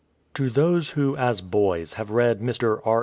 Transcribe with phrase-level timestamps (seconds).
[0.33, 2.79] TO those who as boys have read Mr.
[2.83, 2.99] R.